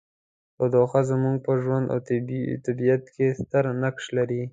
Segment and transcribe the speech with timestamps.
[0.55, 1.99] تودوخه زموږ په ژوند او
[2.67, 4.41] طبیعت کې ستر نقش لري.